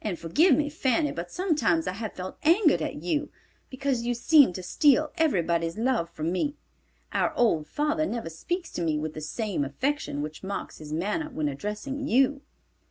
And 0.00 0.18
forgive 0.18 0.56
me, 0.56 0.70
Fanny, 0.70 1.12
but 1.12 1.30
sometimes 1.30 1.86
I 1.86 1.92
have 1.92 2.14
felt 2.14 2.38
angered 2.42 2.80
at 2.80 3.02
you, 3.02 3.30
because 3.68 4.00
you 4.00 4.14
seemed 4.14 4.54
to 4.54 4.62
steal 4.62 5.12
everybody's 5.18 5.76
love 5.76 6.08
from 6.08 6.32
me. 6.32 6.56
Our 7.12 7.34
old 7.34 7.66
father 7.66 8.06
never 8.06 8.30
speaks 8.30 8.72
to 8.72 8.82
me 8.82 8.96
with 8.98 9.12
the 9.12 9.20
same 9.20 9.66
affection 9.66 10.22
which 10.22 10.42
marks 10.42 10.78
his 10.78 10.94
manner 10.94 11.28
when 11.28 11.48
addressing 11.48 12.06
you." 12.08 12.40